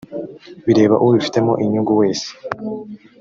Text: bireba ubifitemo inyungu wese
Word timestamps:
bireba 0.65 0.95
ubifitemo 1.05 1.53
inyungu 1.63 1.91
wese 1.99 2.29